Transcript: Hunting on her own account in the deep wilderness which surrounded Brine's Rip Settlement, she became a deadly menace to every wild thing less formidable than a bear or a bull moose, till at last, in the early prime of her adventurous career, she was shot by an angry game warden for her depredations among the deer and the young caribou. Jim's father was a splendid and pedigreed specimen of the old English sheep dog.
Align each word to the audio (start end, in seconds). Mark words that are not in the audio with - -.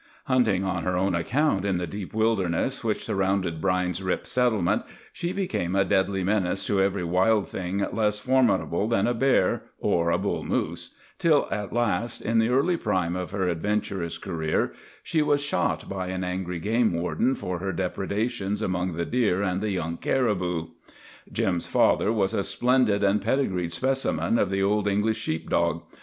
Hunting 0.25 0.63
on 0.63 0.81
her 0.81 0.97
own 0.97 1.13
account 1.13 1.63
in 1.63 1.77
the 1.77 1.85
deep 1.85 2.11
wilderness 2.11 2.83
which 2.83 3.05
surrounded 3.05 3.61
Brine's 3.61 4.01
Rip 4.01 4.25
Settlement, 4.25 4.81
she 5.13 5.31
became 5.31 5.75
a 5.75 5.85
deadly 5.85 6.23
menace 6.23 6.65
to 6.65 6.81
every 6.81 7.03
wild 7.03 7.47
thing 7.47 7.85
less 7.93 8.17
formidable 8.17 8.87
than 8.87 9.05
a 9.05 9.13
bear 9.13 9.61
or 9.77 10.09
a 10.09 10.17
bull 10.17 10.43
moose, 10.43 10.95
till 11.19 11.47
at 11.51 11.71
last, 11.71 12.19
in 12.19 12.39
the 12.39 12.49
early 12.49 12.77
prime 12.77 13.15
of 13.15 13.29
her 13.29 13.47
adventurous 13.47 14.17
career, 14.17 14.73
she 15.03 15.21
was 15.21 15.39
shot 15.43 15.87
by 15.87 16.07
an 16.07 16.23
angry 16.23 16.59
game 16.59 16.93
warden 16.93 17.35
for 17.35 17.59
her 17.59 17.71
depredations 17.71 18.63
among 18.63 18.93
the 18.93 19.05
deer 19.05 19.43
and 19.43 19.61
the 19.61 19.69
young 19.69 19.97
caribou. 19.97 20.69
Jim's 21.31 21.67
father 21.67 22.11
was 22.11 22.33
a 22.33 22.41
splendid 22.43 23.03
and 23.03 23.21
pedigreed 23.21 23.71
specimen 23.71 24.39
of 24.39 24.49
the 24.49 24.63
old 24.63 24.87
English 24.87 25.17
sheep 25.19 25.47
dog. 25.47 25.83